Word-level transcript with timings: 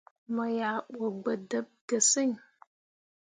Mo 0.33 0.43
yah 0.57 0.77
ɓu 0.97 1.05
gbǝ 1.21 1.31
dǝɓ 1.49 1.65
ge 1.87 1.97
sǝŋ. 2.09 2.29